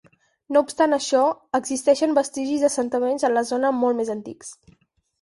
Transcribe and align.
No 0.55 0.63
obstant 0.67 0.97
això, 0.97 1.21
existeixen 1.59 2.17
vestigis 2.21 2.65
d'assentaments 2.65 3.31
en 3.31 3.39
la 3.39 3.47
zona 3.55 3.75
molt 3.85 4.01
més 4.03 4.15
antics. 4.21 4.55